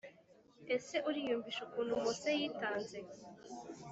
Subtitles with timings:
[0.75, 2.99] Ese uriyumvisha ukuntu Mose yitanze?